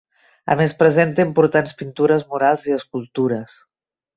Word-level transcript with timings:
A 0.53 0.55
més 0.61 0.71
presenta 0.79 1.25
importants 1.27 1.75
pintures 1.83 2.27
murals 2.33 2.67
i 2.71 2.77
escultures. 2.81 3.61